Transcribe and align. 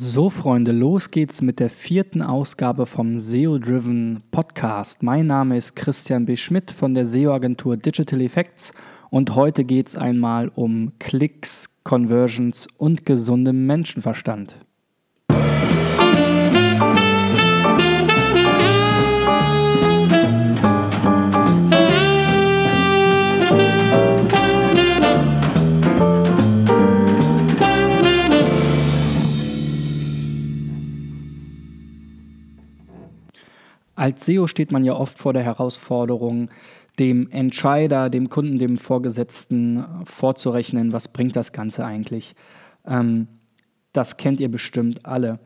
So, 0.00 0.30
Freunde, 0.30 0.70
los 0.70 1.10
geht's 1.10 1.42
mit 1.42 1.58
der 1.58 1.70
vierten 1.70 2.22
Ausgabe 2.22 2.86
vom 2.86 3.18
SEO-Driven 3.18 4.22
Podcast. 4.30 5.02
Mein 5.02 5.26
Name 5.26 5.56
ist 5.56 5.74
Christian 5.74 6.24
B. 6.24 6.36
Schmidt 6.36 6.70
von 6.70 6.94
der 6.94 7.04
SEO-Agentur 7.04 7.76
Digital 7.76 8.20
Effects 8.20 8.72
und 9.10 9.34
heute 9.34 9.64
geht's 9.64 9.96
einmal 9.96 10.52
um 10.54 10.92
Klicks, 11.00 11.70
Conversions 11.82 12.68
und 12.76 13.06
gesundem 13.06 13.66
Menschenverstand. 13.66 14.54
Als 34.08 34.24
SEO 34.24 34.46
steht 34.46 34.72
man 34.72 34.84
ja 34.84 34.94
oft 34.94 35.18
vor 35.18 35.34
der 35.34 35.42
Herausforderung, 35.42 36.48
dem 36.98 37.30
Entscheider, 37.30 38.08
dem 38.08 38.30
Kunden, 38.30 38.58
dem 38.58 38.78
Vorgesetzten 38.78 39.84
vorzurechnen, 40.04 40.94
was 40.94 41.08
bringt 41.08 41.36
das 41.36 41.52
Ganze 41.52 41.84
eigentlich. 41.84 42.34
Ähm, 42.86 43.28
das 43.92 44.16
kennt 44.16 44.40
ihr 44.40 44.50
bestimmt 44.50 45.04
alle. 45.04 45.40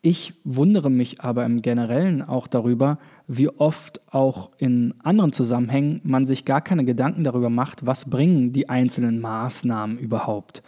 Ich 0.00 0.34
wundere 0.44 0.90
mich 0.92 1.22
aber 1.22 1.44
im 1.44 1.60
Generellen 1.60 2.22
auch 2.22 2.46
darüber, 2.46 3.00
wie 3.26 3.48
oft 3.48 4.00
auch 4.14 4.52
in 4.58 4.94
anderen 5.02 5.32
Zusammenhängen 5.32 6.00
man 6.04 6.24
sich 6.24 6.44
gar 6.44 6.60
keine 6.60 6.84
Gedanken 6.84 7.24
darüber 7.24 7.50
macht, 7.50 7.84
was 7.84 8.08
bringen 8.08 8.52
die 8.52 8.68
einzelnen 8.68 9.20
Maßnahmen 9.20 9.98
überhaupt. 9.98 10.62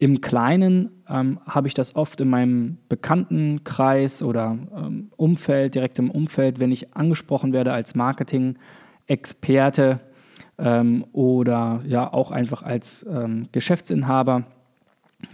Im 0.00 0.20
Kleinen 0.22 1.02
ähm, 1.10 1.38
habe 1.46 1.68
ich 1.68 1.74
das 1.74 1.94
oft 1.94 2.22
in 2.22 2.30
meinem 2.30 2.78
Bekanntenkreis 2.88 4.22
oder 4.22 4.56
ähm, 4.74 5.10
Umfeld, 5.18 5.74
direkt 5.74 5.98
im 5.98 6.10
Umfeld, 6.10 6.58
wenn 6.58 6.72
ich 6.72 6.96
angesprochen 6.96 7.52
werde 7.52 7.74
als 7.74 7.94
Marketing-Experte 7.94 10.00
ähm, 10.56 11.04
oder 11.12 11.82
ja 11.86 12.10
auch 12.10 12.30
einfach 12.30 12.62
als 12.62 13.04
ähm, 13.12 13.50
Geschäftsinhaber 13.52 14.44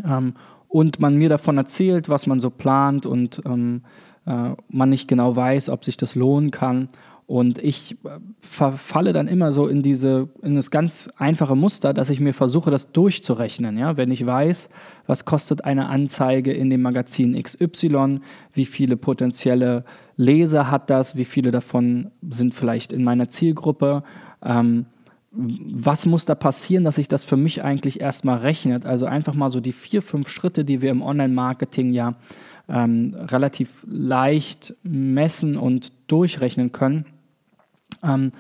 ähm, 0.05 0.35
und 0.67 0.99
man 0.99 1.15
mir 1.15 1.29
davon 1.29 1.59
erzählt, 1.59 2.09
was 2.09 2.27
man 2.27 2.41
so 2.41 2.51
plant 2.51 3.07
und 3.07 3.41
ähm, 3.47 3.83
äh, 4.27 4.51
man 4.69 4.91
nicht 4.91 5.07
genau 5.07 5.37
weiß, 5.37 5.69
ob 5.69 5.85
sich 5.85 5.97
das 5.97 6.17
lohnen 6.17 6.51
kann 6.51 6.89
und 7.27 7.59
ich 7.59 7.97
äh, 8.05 8.21
verfalle 8.41 9.13
dann 9.13 9.27
immer 9.27 9.51
so 9.51 9.67
in 9.67 9.83
diese, 9.83 10.29
in 10.43 10.55
das 10.55 10.71
ganz 10.71 11.09
einfache 11.17 11.57
Muster, 11.57 11.93
dass 11.93 12.09
ich 12.09 12.21
mir 12.21 12.33
versuche, 12.33 12.71
das 12.71 12.93
durchzurechnen. 12.93 13.77
Ja? 13.77 13.97
Wenn 13.97 14.13
ich 14.13 14.25
weiß, 14.25 14.69
was 15.07 15.25
kostet 15.25 15.65
eine 15.65 15.89
Anzeige 15.89 16.53
in 16.53 16.71
dem 16.71 16.83
Magazin 16.83 17.41
XY, 17.41 18.21
wie 18.53 18.65
viele 18.65 18.97
potenzielle 18.97 19.85
Leser 20.17 20.71
hat 20.71 20.89
das, 20.89 21.17
wie 21.17 21.25
viele 21.25 21.51
davon 21.51 22.13
sind 22.31 22.55
vielleicht 22.55 22.93
in 22.93 23.03
meiner 23.03 23.29
Zielgruppe, 23.29 24.05
ähm, 24.45 24.87
was 25.33 26.07
muss 26.07 26.25
da 26.25 26.35
passieren, 26.35 26.85
dass 26.85 26.95
sich 26.95 27.09
das 27.09 27.25
für 27.25 27.37
mich 27.37 27.63
eigentlich 27.63 28.01
erstmal 28.01 28.39
rechnet? 28.39 28.87
Also 28.87 29.05
einfach 29.05 29.35
mal 29.35 29.51
so 29.51 29.61
die 29.61 29.73
vier, 29.73 30.01
fünf 30.01 30.31
Schritte, 30.31 30.65
die 30.65 30.81
wir 30.81 30.91
im 30.91 31.03
Online-Marketing 31.03 31.93
ja 31.93 32.15
ähm, 32.69 33.15
relativ 33.19 33.85
leicht 33.87 34.75
messen 34.83 35.59
und 35.59 35.93
durchrechnen 36.07 36.73
können 36.73 37.05
ähm, 38.03 38.33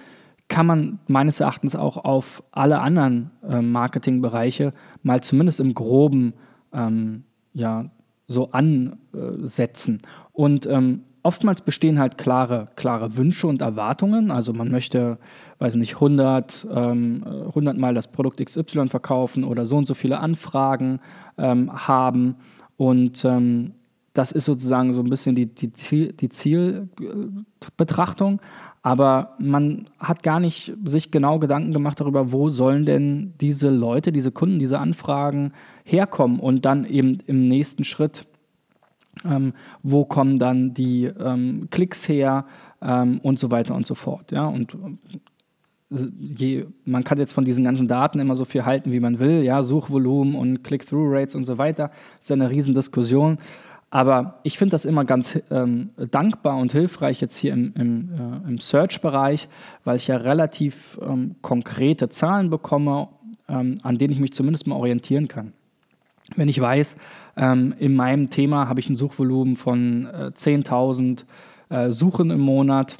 kann 0.48 0.66
man 0.66 0.98
meines 1.08 1.40
Erachtens 1.40 1.74
auch 1.74 1.96
auf 1.96 2.44
alle 2.52 2.80
anderen 2.80 3.30
äh, 3.48 3.60
Marketingbereiche 3.60 4.72
mal 5.02 5.20
zumindest 5.22 5.58
im 5.60 5.74
groben 5.74 6.34
ähm, 6.72 7.24
ja, 7.52 7.90
so 8.28 8.52
ansetzen. 8.52 10.02
Und 10.32 10.66
ähm, 10.66 11.02
oftmals 11.22 11.62
bestehen 11.62 11.98
halt 11.98 12.18
klare, 12.18 12.66
klare 12.76 13.16
Wünsche 13.16 13.48
und 13.48 13.60
Erwartungen. 13.60 14.30
Also 14.30 14.52
man 14.52 14.70
möchte, 14.70 15.18
weiß 15.58 15.74
nicht, 15.74 15.94
100, 15.94 16.68
ähm, 16.72 17.24
100 17.48 17.76
Mal 17.76 17.94
das 17.94 18.06
Produkt 18.08 18.44
XY 18.44 18.88
verkaufen 18.88 19.42
oder 19.42 19.66
so 19.66 19.76
und 19.76 19.86
so 19.86 19.94
viele 19.94 20.20
Anfragen 20.20 21.00
ähm, 21.36 21.88
haben. 21.88 22.36
Und 22.76 23.24
ähm, 23.24 23.72
das 24.12 24.30
ist 24.32 24.44
sozusagen 24.44 24.94
so 24.94 25.02
ein 25.02 25.10
bisschen 25.10 25.34
die, 25.34 25.46
die, 25.46 25.72
die 26.12 26.28
Zielbetrachtung. 26.28 28.40
Aber 28.86 29.34
man 29.40 29.88
hat 29.98 30.22
gar 30.22 30.38
nicht 30.38 30.72
sich 30.84 31.10
genau 31.10 31.40
Gedanken 31.40 31.72
gemacht 31.72 31.98
darüber, 31.98 32.30
wo 32.30 32.50
sollen 32.50 32.86
denn 32.86 33.34
diese 33.40 33.68
Leute, 33.68 34.12
diese 34.12 34.30
Kunden, 34.30 34.60
diese 34.60 34.78
Anfragen 34.78 35.50
herkommen 35.82 36.38
und 36.38 36.64
dann 36.64 36.84
eben 36.84 37.18
im 37.26 37.48
nächsten 37.48 37.82
Schritt, 37.82 38.26
ähm, 39.28 39.54
wo 39.82 40.04
kommen 40.04 40.38
dann 40.38 40.72
die 40.72 41.06
ähm, 41.06 41.66
Klicks 41.72 42.08
her 42.08 42.46
ähm, 42.80 43.18
und 43.24 43.40
so 43.40 43.50
weiter 43.50 43.74
und 43.74 43.88
so 43.88 43.96
fort. 43.96 44.30
Ja? 44.30 44.46
Und 44.46 44.76
äh, 45.90 46.06
je, 46.20 46.66
man 46.84 47.02
kann 47.02 47.18
jetzt 47.18 47.32
von 47.32 47.44
diesen 47.44 47.64
ganzen 47.64 47.88
Daten 47.88 48.20
immer 48.20 48.36
so 48.36 48.44
viel 48.44 48.66
halten, 48.66 48.92
wie 48.92 49.00
man 49.00 49.18
will, 49.18 49.42
ja, 49.42 49.64
Suchvolumen 49.64 50.36
und 50.36 50.62
Click-Through-Rates 50.62 51.34
und 51.34 51.44
so 51.44 51.58
weiter. 51.58 51.88
Das 52.18 52.26
ist 52.26 52.30
eine 52.30 52.50
Riesendiskussion. 52.50 53.38
Aber 53.96 54.34
ich 54.42 54.58
finde 54.58 54.72
das 54.72 54.84
immer 54.84 55.06
ganz 55.06 55.40
ähm, 55.50 55.88
dankbar 56.10 56.58
und 56.58 56.70
hilfreich 56.70 57.22
jetzt 57.22 57.34
hier 57.34 57.54
im, 57.54 57.72
im, 57.74 58.10
äh, 58.12 58.46
im 58.46 58.58
Search-Bereich, 58.58 59.48
weil 59.84 59.96
ich 59.96 60.06
ja 60.08 60.18
relativ 60.18 60.98
ähm, 61.00 61.36
konkrete 61.40 62.10
Zahlen 62.10 62.50
bekomme, 62.50 63.08
ähm, 63.48 63.78
an 63.82 63.96
denen 63.96 64.12
ich 64.12 64.20
mich 64.20 64.34
zumindest 64.34 64.66
mal 64.66 64.76
orientieren 64.76 65.28
kann. 65.28 65.54
Wenn 66.34 66.50
ich 66.50 66.60
weiß, 66.60 66.96
ähm, 67.38 67.74
in 67.78 67.96
meinem 67.96 68.28
Thema 68.28 68.68
habe 68.68 68.80
ich 68.80 68.90
ein 68.90 68.96
Suchvolumen 68.96 69.56
von 69.56 70.04
äh, 70.04 70.30
10.000 70.36 71.24
äh, 71.70 71.90
Suchen 71.90 72.28
im 72.28 72.40
Monat, 72.40 72.98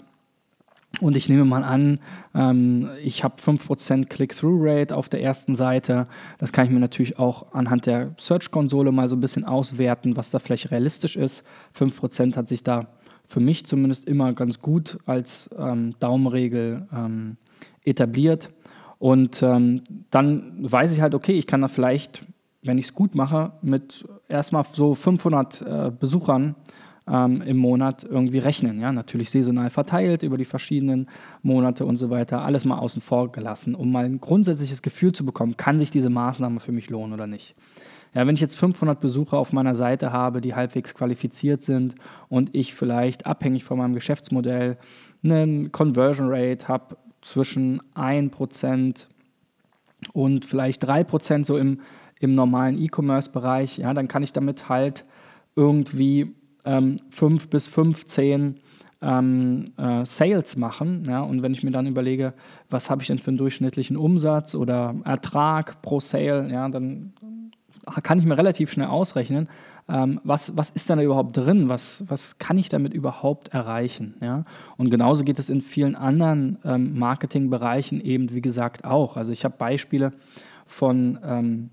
und 1.00 1.16
ich 1.16 1.28
nehme 1.28 1.44
mal 1.44 1.62
an, 1.62 2.00
ähm, 2.34 2.88
ich 3.02 3.24
habe 3.24 3.36
5% 3.40 4.06
Click-Through-Rate 4.06 4.96
auf 4.96 5.08
der 5.08 5.22
ersten 5.22 5.56
Seite. 5.56 6.06
Das 6.38 6.52
kann 6.52 6.66
ich 6.66 6.72
mir 6.72 6.80
natürlich 6.80 7.18
auch 7.18 7.52
anhand 7.52 7.86
der 7.86 8.14
Search-Konsole 8.18 8.92
mal 8.92 9.08
so 9.08 9.16
ein 9.16 9.20
bisschen 9.20 9.44
auswerten, 9.44 10.16
was 10.16 10.30
da 10.30 10.38
vielleicht 10.38 10.70
realistisch 10.70 11.16
ist. 11.16 11.44
5% 11.78 12.36
hat 12.36 12.48
sich 12.48 12.62
da 12.62 12.86
für 13.28 13.40
mich 13.40 13.66
zumindest 13.66 14.06
immer 14.06 14.32
ganz 14.32 14.60
gut 14.60 14.98
als 15.06 15.50
ähm, 15.58 15.94
Daumenregel 15.98 16.86
ähm, 16.92 17.36
etabliert. 17.84 18.50
Und 18.98 19.42
ähm, 19.42 19.82
dann 20.10 20.56
weiß 20.60 20.92
ich 20.92 21.00
halt, 21.00 21.14
okay, 21.14 21.32
ich 21.32 21.46
kann 21.46 21.60
da 21.60 21.68
vielleicht, 21.68 22.20
wenn 22.62 22.78
ich 22.78 22.86
es 22.86 22.94
gut 22.94 23.14
mache, 23.14 23.52
mit 23.62 24.06
erstmal 24.28 24.64
so 24.72 24.94
500 24.94 25.60
äh, 25.60 25.92
Besuchern 25.98 26.54
ähm, 27.08 27.42
im 27.42 27.56
Monat 27.56 28.04
irgendwie 28.04 28.38
rechnen. 28.38 28.80
Ja? 28.80 28.92
Natürlich 28.92 29.30
saisonal 29.30 29.70
verteilt 29.70 30.22
über 30.22 30.36
die 30.36 30.44
verschiedenen 30.44 31.08
Monate 31.42 31.84
und 31.84 31.96
so 31.96 32.10
weiter. 32.10 32.42
Alles 32.42 32.64
mal 32.64 32.78
außen 32.78 33.02
vor 33.02 33.32
gelassen, 33.32 33.74
um 33.74 33.92
mal 33.92 34.04
ein 34.04 34.20
grundsätzliches 34.20 34.82
Gefühl 34.82 35.12
zu 35.12 35.24
bekommen, 35.24 35.56
kann 35.56 35.78
sich 35.78 35.90
diese 35.90 36.10
Maßnahme 36.10 36.60
für 36.60 36.72
mich 36.72 36.90
lohnen 36.90 37.12
oder 37.12 37.26
nicht. 37.26 37.54
Ja, 38.14 38.26
wenn 38.26 38.34
ich 38.34 38.40
jetzt 38.40 38.56
500 38.56 38.98
Besucher 38.98 39.36
auf 39.36 39.52
meiner 39.52 39.74
Seite 39.74 40.10
habe, 40.10 40.40
die 40.40 40.54
halbwegs 40.54 40.94
qualifiziert 40.94 41.62
sind 41.62 41.96
und 42.28 42.54
ich 42.54 42.74
vielleicht 42.74 43.26
abhängig 43.26 43.64
von 43.64 43.76
meinem 43.76 43.94
Geschäftsmodell 43.94 44.78
einen 45.22 45.70
Conversion 45.70 46.28
Rate 46.30 46.66
habe 46.66 46.96
zwischen 47.20 47.82
1% 47.94 49.06
und 50.12 50.44
vielleicht 50.44 50.88
3% 50.88 51.44
so 51.44 51.58
im, 51.58 51.80
im 52.18 52.34
normalen 52.34 52.80
E-Commerce-Bereich, 52.80 53.78
ja, 53.78 53.92
dann 53.92 54.08
kann 54.08 54.22
ich 54.22 54.32
damit 54.32 54.68
halt 54.68 55.04
irgendwie 55.54 56.34
ähm, 56.66 57.00
5 57.10 57.48
bis 57.48 57.68
15 57.68 58.56
ähm, 59.02 59.64
äh, 59.76 60.04
Sales 60.04 60.56
machen. 60.56 61.04
Ja? 61.06 61.22
Und 61.22 61.42
wenn 61.42 61.52
ich 61.52 61.62
mir 61.62 61.70
dann 61.70 61.86
überlege, 61.86 62.34
was 62.68 62.90
habe 62.90 63.02
ich 63.02 63.08
denn 63.08 63.18
für 63.18 63.28
einen 63.28 63.38
durchschnittlichen 63.38 63.96
Umsatz 63.96 64.54
oder 64.54 64.94
Ertrag 65.04 65.80
pro 65.82 66.00
Sale, 66.00 66.50
ja, 66.50 66.68
dann 66.68 67.14
kann 68.02 68.18
ich 68.18 68.24
mir 68.24 68.36
relativ 68.36 68.72
schnell 68.72 68.88
ausrechnen, 68.88 69.48
ähm, 69.88 70.20
was, 70.24 70.56
was 70.56 70.70
ist 70.70 70.90
da 70.90 71.00
überhaupt 71.00 71.36
drin, 71.36 71.68
was, 71.68 72.02
was 72.08 72.38
kann 72.38 72.58
ich 72.58 72.68
damit 72.68 72.92
überhaupt 72.92 73.48
erreichen. 73.48 74.14
Ja? 74.20 74.44
Und 74.76 74.90
genauso 74.90 75.22
geht 75.22 75.38
es 75.38 75.48
in 75.48 75.60
vielen 75.60 75.94
anderen 75.94 76.58
ähm, 76.64 76.98
Marketingbereichen 76.98 78.00
eben, 78.00 78.32
wie 78.32 78.40
gesagt, 78.40 78.84
auch. 78.84 79.16
Also 79.16 79.30
ich 79.30 79.44
habe 79.44 79.54
Beispiele 79.56 80.12
von 80.66 81.18
ähm, 81.24 81.70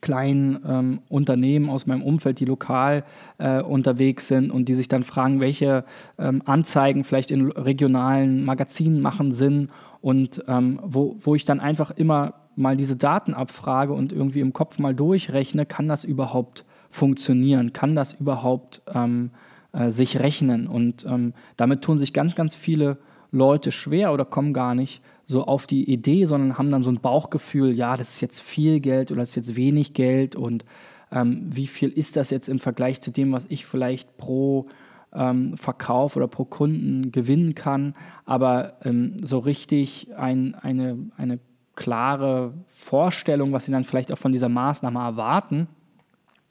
kleinen 0.00 0.60
ähm, 0.66 1.00
Unternehmen 1.08 1.70
aus 1.70 1.86
meinem 1.86 2.02
Umfeld, 2.02 2.40
die 2.40 2.44
lokal 2.44 3.04
äh, 3.38 3.62
unterwegs 3.62 4.28
sind 4.28 4.50
und 4.50 4.66
die 4.68 4.74
sich 4.74 4.88
dann 4.88 5.02
fragen, 5.02 5.40
welche 5.40 5.84
ähm, 6.18 6.42
Anzeigen 6.44 7.04
vielleicht 7.04 7.30
in 7.30 7.50
regionalen 7.50 8.44
Magazinen 8.44 9.00
machen 9.00 9.32
Sinn 9.32 9.70
und 10.00 10.44
ähm, 10.46 10.78
wo, 10.82 11.16
wo 11.20 11.34
ich 11.34 11.44
dann 11.44 11.60
einfach 11.60 11.90
immer 11.90 12.34
mal 12.54 12.76
diese 12.76 12.96
Daten 12.96 13.34
abfrage 13.34 13.92
und 13.92 14.12
irgendwie 14.12 14.40
im 14.40 14.52
Kopf 14.52 14.78
mal 14.78 14.94
durchrechne, 14.94 15.64
kann 15.64 15.88
das 15.88 16.04
überhaupt 16.04 16.64
funktionieren, 16.90 17.72
kann 17.72 17.94
das 17.94 18.12
überhaupt 18.12 18.82
ähm, 18.92 19.30
äh, 19.72 19.90
sich 19.90 20.18
rechnen? 20.18 20.66
Und 20.66 21.06
ähm, 21.06 21.34
damit 21.56 21.82
tun 21.82 21.98
sich 21.98 22.12
ganz, 22.12 22.34
ganz 22.34 22.54
viele 22.54 22.98
Leute 23.30 23.70
schwer 23.70 24.12
oder 24.12 24.24
kommen 24.24 24.52
gar 24.52 24.74
nicht 24.74 25.02
so 25.28 25.44
auf 25.44 25.66
die 25.66 25.88
Idee, 25.90 26.24
sondern 26.24 26.56
haben 26.56 26.70
dann 26.70 26.82
so 26.82 26.90
ein 26.90 27.00
Bauchgefühl, 27.00 27.72
ja, 27.72 27.96
das 27.98 28.14
ist 28.14 28.20
jetzt 28.22 28.40
viel 28.40 28.80
Geld 28.80 29.12
oder 29.12 29.20
das 29.20 29.30
ist 29.30 29.36
jetzt 29.36 29.56
wenig 29.56 29.92
Geld 29.92 30.34
und 30.34 30.64
ähm, 31.12 31.46
wie 31.50 31.66
viel 31.66 31.90
ist 31.90 32.16
das 32.16 32.30
jetzt 32.30 32.48
im 32.48 32.58
Vergleich 32.58 33.02
zu 33.02 33.10
dem, 33.10 33.32
was 33.32 33.46
ich 33.50 33.66
vielleicht 33.66 34.16
pro 34.16 34.66
ähm, 35.12 35.56
Verkauf 35.58 36.16
oder 36.16 36.28
pro 36.28 36.44
Kunden 36.44 37.12
gewinnen 37.12 37.54
kann. 37.54 37.94
Aber 38.24 38.78
ähm, 38.84 39.16
so 39.22 39.38
richtig 39.38 40.08
ein, 40.16 40.54
eine, 40.54 40.98
eine 41.16 41.38
klare 41.76 42.54
Vorstellung, 42.66 43.52
was 43.52 43.66
sie 43.66 43.72
dann 43.72 43.84
vielleicht 43.84 44.10
auch 44.12 44.18
von 44.18 44.32
dieser 44.32 44.48
Maßnahme 44.48 44.98
erwarten 44.98 45.68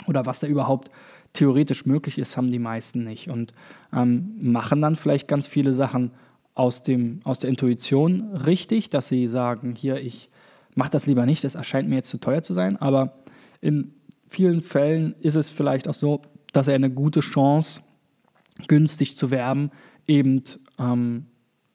oder 0.08 0.26
was 0.26 0.40
da 0.40 0.48
überhaupt 0.48 0.92
theoretisch 1.34 1.86
möglich 1.86 2.18
ist, 2.18 2.38
haben 2.38 2.52
die 2.52 2.60
meisten 2.60 3.04
nicht 3.04 3.30
und 3.30 3.54
ähm, 3.94 4.36
machen 4.40 4.82
dann 4.82 4.96
vielleicht 4.96 5.28
ganz 5.28 5.46
viele 5.48 5.74
Sachen 5.74 6.12
aus, 6.58 6.82
dem, 6.82 7.20
aus 7.24 7.38
der 7.38 7.52
Intuition 7.52 8.34
richtig, 8.34 8.90
dass 8.90 9.08
sie 9.08 9.28
sagen, 9.28 9.76
hier, 9.76 10.02
ich 10.02 10.30
mache 10.74 10.90
das 10.90 11.06
lieber 11.06 11.26
nicht, 11.28 11.44
das 11.44 11.54
erscheint 11.54 11.88
mir 11.88 11.98
jetzt 11.98 12.10
zu 12.10 12.18
teuer 12.18 12.42
zu 12.42 12.54
sein, 12.54 12.78
aber 12.78 13.14
in 13.62 13.94
vielen 14.28 14.62
Fällen 14.62 15.14
ist 15.20 15.36
es 15.36 15.52
vielleicht 15.52 15.88
auch 15.88 15.94
so, 15.94 16.24
dass 16.54 16.68
er 16.68 16.74
eine 16.74 16.90
gute 16.90 17.20
Chance, 17.20 17.82
günstig 18.68 19.16
zu 19.16 19.30
werben, 19.30 19.70
eben 20.08 20.42
ähm, 20.80 21.28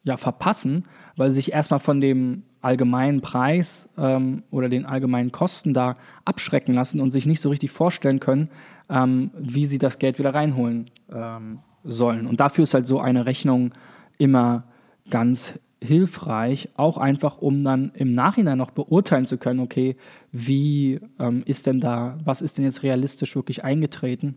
ja, 0.02 0.16
verpassen, 0.16 0.84
weil 1.16 1.30
sie 1.30 1.36
sich 1.36 1.52
erstmal 1.52 1.80
von 1.80 2.00
dem 2.00 2.42
allgemeinen 2.60 3.20
Preis 3.20 3.88
ähm, 3.96 4.42
oder 4.50 4.68
den 4.68 4.84
allgemeinen 4.84 5.30
Kosten 5.30 5.74
da 5.74 5.96
abschrecken 6.24 6.74
lassen 6.74 7.00
und 7.00 7.12
sich 7.12 7.26
nicht 7.26 7.40
so 7.40 7.50
richtig 7.50 7.70
vorstellen 7.70 8.18
können, 8.18 8.48
ähm, 8.90 9.30
wie 9.38 9.66
sie 9.66 9.78
das 9.78 10.00
Geld 10.00 10.18
wieder 10.18 10.34
reinholen 10.34 10.90
ähm, 11.12 11.60
sollen. 11.84 12.26
Und 12.26 12.40
dafür 12.40 12.64
ist 12.64 12.74
halt 12.74 12.86
so 12.86 12.98
eine 12.98 13.26
Rechnung 13.26 13.72
immer 14.18 14.64
ganz 15.10 15.54
hilfreich, 15.82 16.68
auch 16.76 16.96
einfach, 16.96 17.38
um 17.38 17.64
dann 17.64 17.92
im 17.94 18.12
Nachhinein 18.12 18.58
noch 18.58 18.70
beurteilen 18.70 19.26
zu 19.26 19.36
können, 19.36 19.60
okay, 19.60 19.96
wie 20.30 21.00
ähm, 21.18 21.42
ist 21.44 21.66
denn 21.66 21.80
da, 21.80 22.18
was 22.24 22.40
ist 22.40 22.58
denn 22.58 22.64
jetzt 22.64 22.82
realistisch 22.82 23.34
wirklich 23.34 23.64
eingetreten? 23.64 24.36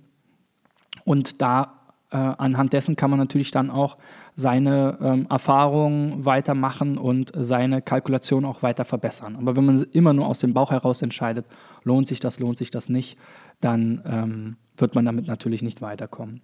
Und 1.03 1.41
da 1.41 1.85
äh, 2.12 2.17
anhand 2.17 2.73
dessen 2.73 2.95
kann 2.95 3.09
man 3.09 3.19
natürlich 3.19 3.51
dann 3.51 3.69
auch 3.69 3.97
seine 4.35 4.97
ähm, 5.01 5.27
Erfahrungen 5.29 6.25
weitermachen 6.25 6.97
und 6.97 7.31
seine 7.35 7.81
Kalkulation 7.81 8.45
auch 8.45 8.63
weiter 8.63 8.85
verbessern. 8.85 9.35
Aber 9.35 9.56
wenn 9.56 9.65
man 9.65 9.81
immer 9.91 10.13
nur 10.13 10.27
aus 10.27 10.39
dem 10.39 10.53
Bauch 10.53 10.71
heraus 10.71 11.01
entscheidet, 11.01 11.45
lohnt 11.83 12.07
sich 12.07 12.19
das, 12.19 12.39
lohnt 12.39 12.57
sich 12.57 12.71
das 12.71 12.89
nicht, 12.89 13.17
dann 13.62 14.01
ähm, 14.06 14.56
wird 14.77 14.95
man 14.95 15.06
damit 15.06 15.27
natürlich 15.27 15.62
nicht 15.62 15.81
weiterkommen. 15.81 16.41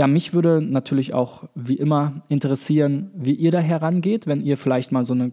Ja, 0.00 0.06
mich 0.06 0.32
würde 0.32 0.62
natürlich 0.62 1.12
auch 1.12 1.44
wie 1.54 1.74
immer 1.74 2.22
interessieren, 2.28 3.10
wie 3.14 3.34
ihr 3.34 3.50
da 3.50 3.58
herangeht, 3.58 4.26
wenn 4.26 4.40
ihr 4.40 4.56
vielleicht 4.56 4.92
mal 4.92 5.04
so 5.04 5.12
eine 5.12 5.30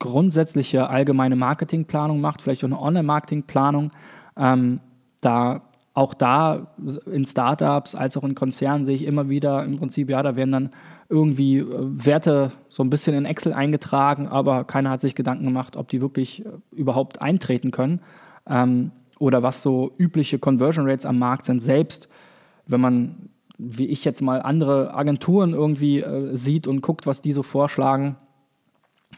grundsätzliche 0.00 0.90
allgemeine 0.90 1.36
Marketingplanung 1.36 2.20
macht, 2.20 2.42
vielleicht 2.42 2.64
auch 2.64 2.68
eine 2.68 2.80
Online-Marketingplanung. 2.80 3.92
Ähm, 4.36 4.80
da 5.20 5.62
auch 5.94 6.14
da 6.14 6.74
in 7.12 7.24
Startups 7.24 7.94
als 7.94 8.16
auch 8.16 8.24
in 8.24 8.34
Konzernen 8.34 8.84
sehe 8.84 8.96
ich 8.96 9.04
immer 9.04 9.28
wieder 9.28 9.64
im 9.64 9.78
Prinzip, 9.78 10.10
ja, 10.10 10.20
da 10.20 10.34
werden 10.34 10.50
dann 10.50 10.70
irgendwie 11.08 11.58
äh, 11.58 11.66
Werte 11.70 12.50
so 12.68 12.82
ein 12.82 12.90
bisschen 12.90 13.14
in 13.14 13.24
Excel 13.24 13.52
eingetragen, 13.52 14.26
aber 14.26 14.64
keiner 14.64 14.90
hat 14.90 15.00
sich 15.00 15.14
Gedanken 15.14 15.44
gemacht, 15.44 15.76
ob 15.76 15.86
die 15.86 16.00
wirklich 16.00 16.44
äh, 16.44 16.48
überhaupt 16.72 17.22
eintreten 17.22 17.70
können 17.70 18.00
ähm, 18.48 18.90
oder 19.20 19.44
was 19.44 19.62
so 19.62 19.92
übliche 19.96 20.40
Conversion 20.40 20.90
Rates 20.90 21.06
am 21.06 21.20
Markt 21.20 21.46
sind. 21.46 21.62
Selbst 21.62 22.08
wenn 22.66 22.80
man, 22.80 23.28
wie 23.64 23.86
ich 23.86 24.04
jetzt 24.04 24.22
mal, 24.22 24.42
andere 24.42 24.94
Agenturen 24.94 25.52
irgendwie 25.52 26.00
äh, 26.00 26.36
sieht 26.36 26.66
und 26.66 26.80
guckt, 26.80 27.06
was 27.06 27.22
die 27.22 27.32
so 27.32 27.42
vorschlagen 27.42 28.16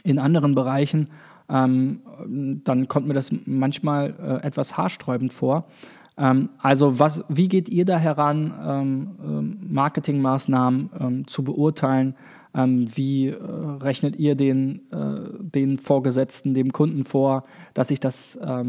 in 0.02 0.18
anderen 0.18 0.54
Bereichen, 0.54 1.08
ähm, 1.48 2.00
dann 2.64 2.88
kommt 2.88 3.06
mir 3.06 3.14
das 3.14 3.30
manchmal 3.46 4.14
äh, 4.20 4.46
etwas 4.46 4.76
haarsträubend 4.76 5.32
vor. 5.32 5.66
Ähm, 6.16 6.50
also 6.58 6.98
was, 6.98 7.24
wie 7.28 7.48
geht 7.48 7.68
ihr 7.68 7.84
da 7.84 7.98
heran, 7.98 8.54
ähm, 8.64 9.10
ähm 9.22 9.58
Marketingmaßnahmen 9.68 10.90
ähm, 10.98 11.26
zu 11.26 11.42
beurteilen? 11.42 12.14
Ähm, 12.54 12.86
wie 12.94 13.28
äh, 13.28 13.36
rechnet 13.36 14.16
ihr 14.16 14.36
den, 14.36 14.82
äh, 14.92 15.20
den 15.40 15.78
Vorgesetzten, 15.78 16.54
dem 16.54 16.72
Kunden 16.72 17.04
vor, 17.04 17.44
dass 17.74 17.90
ich 17.90 17.98
das 17.98 18.36
äh, 18.36 18.64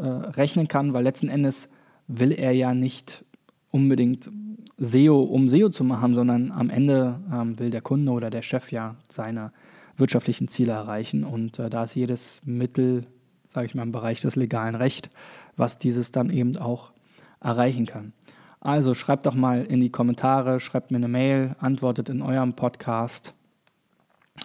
rechnen 0.00 0.68
kann? 0.68 0.94
Weil 0.94 1.04
letzten 1.04 1.28
Endes 1.28 1.68
will 2.08 2.32
er 2.32 2.52
ja 2.52 2.72
nicht 2.72 3.24
unbedingt 3.70 4.30
SEO, 4.78 5.20
um 5.20 5.48
SEO 5.48 5.70
zu 5.70 5.84
machen, 5.84 6.14
sondern 6.14 6.52
am 6.52 6.70
Ende 6.70 7.20
will 7.56 7.70
der 7.70 7.80
Kunde 7.80 8.12
oder 8.12 8.30
der 8.30 8.42
Chef 8.42 8.70
ja 8.72 8.96
seine 9.10 9.52
wirtschaftlichen 9.96 10.48
Ziele 10.48 10.72
erreichen. 10.72 11.24
Und 11.24 11.58
äh, 11.58 11.70
da 11.70 11.84
ist 11.84 11.94
jedes 11.94 12.42
Mittel, 12.44 13.06
sage 13.48 13.66
ich 13.66 13.74
mal, 13.74 13.84
im 13.84 13.92
Bereich 13.92 14.20
des 14.20 14.36
legalen 14.36 14.74
Rechts 14.74 15.08
was 15.56 15.78
dieses 15.78 16.12
dann 16.12 16.30
eben 16.30 16.56
auch 16.56 16.92
erreichen 17.40 17.86
kann. 17.86 18.12
Also 18.60 18.94
schreibt 18.94 19.26
doch 19.26 19.34
mal 19.34 19.64
in 19.64 19.80
die 19.80 19.90
Kommentare, 19.90 20.60
schreibt 20.60 20.90
mir 20.90 20.96
eine 20.98 21.08
Mail, 21.08 21.54
antwortet 21.58 22.08
in 22.08 22.22
eurem 22.22 22.54
Podcast 22.54 23.34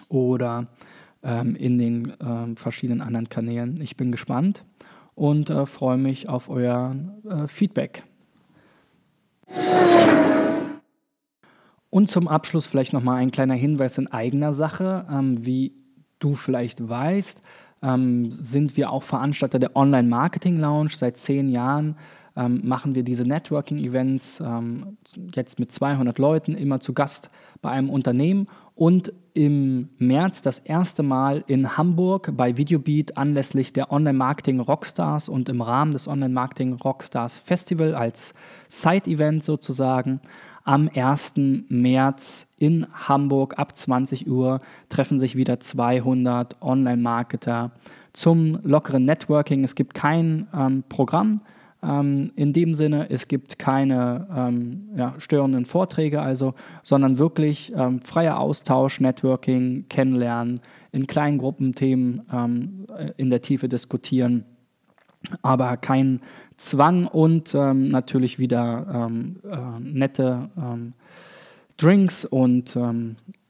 oder 0.08 0.68
ähm, 1.22 1.56
in 1.56 1.78
den 1.78 2.12
ähm, 2.20 2.56
verschiedenen 2.56 3.00
anderen 3.00 3.28
Kanälen. 3.28 3.80
Ich 3.80 3.96
bin 3.96 4.12
gespannt 4.12 4.64
und 5.14 5.50
äh, 5.50 5.66
freue 5.66 5.98
mich 5.98 6.28
auf 6.28 6.48
euer 6.48 6.94
äh, 7.28 7.48
Feedback. 7.48 8.04
Und 11.90 12.08
zum 12.08 12.26
Abschluss 12.26 12.66
vielleicht 12.66 12.94
nochmal 12.94 13.18
ein 13.18 13.30
kleiner 13.30 13.54
Hinweis 13.54 13.98
in 13.98 14.10
eigener 14.10 14.54
Sache. 14.54 15.06
Ähm, 15.10 15.44
wie 15.44 15.74
du 16.18 16.34
vielleicht 16.34 16.88
weißt, 16.88 17.42
ähm, 17.82 18.30
sind 18.30 18.76
wir 18.76 18.90
auch 18.90 19.02
Veranstalter 19.02 19.58
der 19.58 19.76
Online 19.76 20.08
Marketing 20.08 20.58
Lounge. 20.58 20.92
Seit 20.94 21.18
zehn 21.18 21.50
Jahren 21.50 21.96
ähm, 22.36 22.60
machen 22.64 22.94
wir 22.94 23.02
diese 23.02 23.24
Networking-Events 23.24 24.42
ähm, 24.44 24.96
jetzt 25.34 25.58
mit 25.58 25.72
200 25.72 26.18
Leuten, 26.18 26.54
immer 26.54 26.80
zu 26.80 26.92
Gast 26.92 27.30
bei 27.60 27.70
einem 27.70 27.90
Unternehmen 27.90 28.48
und 28.74 29.12
im 29.34 29.88
März 29.98 30.42
das 30.42 30.58
erste 30.58 31.02
Mal 31.02 31.44
in 31.46 31.76
Hamburg 31.76 32.32
bei 32.36 32.56
Videobeat 32.56 33.16
anlässlich 33.16 33.72
der 33.72 33.90
Online-Marketing 33.90 34.60
Rockstars 34.60 35.28
und 35.28 35.48
im 35.48 35.62
Rahmen 35.62 35.92
des 35.92 36.06
Online-Marketing 36.06 36.74
Rockstars 36.74 37.38
Festival 37.38 37.94
als 37.94 38.34
Side-Event 38.68 39.44
sozusagen. 39.44 40.20
Am 40.64 40.88
1. 40.94 41.34
März 41.68 42.46
in 42.58 42.86
Hamburg 42.92 43.58
ab 43.58 43.76
20 43.76 44.28
Uhr 44.28 44.60
treffen 44.88 45.18
sich 45.18 45.34
wieder 45.34 45.60
200 45.60 46.62
Online-Marketer 46.62 47.72
zum 48.12 48.58
lockeren 48.62 49.04
Networking. 49.04 49.64
Es 49.64 49.74
gibt 49.74 49.94
kein 49.94 50.46
ähm, 50.54 50.84
Programm 50.88 51.40
ähm, 51.82 52.30
in 52.36 52.52
dem 52.52 52.74
Sinne, 52.74 53.10
es 53.10 53.28
gibt 53.28 53.58
keine 53.58 54.28
ähm, 54.34 54.88
ja, 54.96 55.14
störenden 55.18 55.66
Vorträge, 55.66 56.20
also, 56.22 56.54
sondern 56.82 57.18
wirklich 57.18 57.72
ähm, 57.74 58.00
freier 58.00 58.38
Austausch, 58.38 59.00
Networking, 59.00 59.86
Kennenlernen, 59.88 60.60
in 60.92 61.06
kleinen 61.06 61.38
Gruppen 61.38 61.74
Themen 61.74 62.22
ähm, 62.32 62.86
in 63.16 63.30
der 63.30 63.42
Tiefe 63.42 63.68
diskutieren, 63.68 64.44
aber 65.42 65.76
kein 65.76 66.20
Zwang 66.56 67.06
und 67.06 67.54
ähm, 67.54 67.88
natürlich 67.88 68.38
wieder 68.38 68.86
ähm, 69.10 69.36
äh, 69.44 69.80
nette 69.80 70.48
Drinks 71.78 72.24
und 72.24 72.76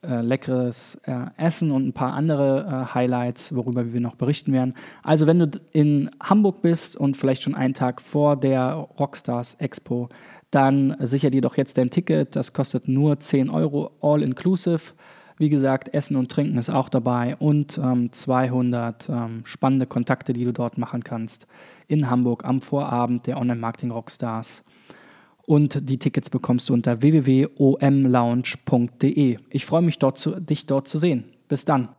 äh, 0.03 0.21
leckeres 0.21 0.99
äh, 1.05 1.27
Essen 1.37 1.71
und 1.71 1.87
ein 1.87 1.93
paar 1.93 2.15
andere 2.15 2.67
äh, 2.91 2.95
Highlights, 2.95 3.55
worüber 3.55 3.93
wir 3.93 4.01
noch 4.01 4.17
berichten 4.17 4.53
werden. 4.53 4.75
Also 5.03 5.27
wenn 5.27 5.39
du 5.39 5.61
in 5.73 6.11
Hamburg 6.23 6.63
bist 6.63 6.97
und 6.97 7.17
vielleicht 7.17 7.43
schon 7.43 7.55
einen 7.55 7.75
Tag 7.75 8.03
vor 8.03 8.37
der 8.37 8.73
Rockstars 8.99 9.55
Expo, 9.55 10.09
dann 10.51 10.97
sicher 11.01 11.31
dir 11.31 11.41
doch 11.41 11.57
jetzt 11.57 11.79
dein 11.79 11.91
Ticket. 11.91 12.37
Das 12.37 12.53
kostet 12.53 12.89
nur 12.89 13.21
10 13.21 13.49
Euro, 13.49 13.93
all 14.01 14.23
inclusive. 14.23 14.93
Wie 15.39 15.49
gesagt, 15.49 15.93
Essen 15.95 16.17
und 16.17 16.31
Trinken 16.31 16.59
ist 16.59 16.71
auch 16.71 16.89
dabei 16.89 17.37
und 17.37 17.79
ähm, 17.79 18.13
200 18.13 19.09
ähm, 19.09 19.43
spannende 19.45 19.87
Kontakte, 19.87 20.33
die 20.33 20.45
du 20.45 20.53
dort 20.53 20.79
machen 20.79 21.03
kannst 21.03 21.47
in 21.89 22.09
Hamburg 22.11 22.45
am 22.45 22.61
Vorabend 22.61 23.27
der 23.27 23.39
Online-Marketing-Rockstars. 23.39 24.63
Und 25.53 25.91
die 25.91 25.99
Tickets 25.99 26.31
bekommst 26.31 26.71
du 26.71 26.73
unter 26.73 27.03
www.omlounge.de. 27.03 29.37
Ich 29.51 29.67
freue 29.67 29.83
mich, 29.83 29.99
dort 29.99 30.17
zu, 30.17 30.41
dich 30.41 30.65
dort 30.65 30.89
zu 30.89 30.99
sehen. 30.99 31.25
Bis 31.47 31.67
dann. 31.67 31.91